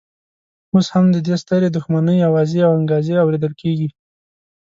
[0.73, 3.89] اوس هم د دې سترې دښمنۍ اوازې او انګازې اورېدل کېږي.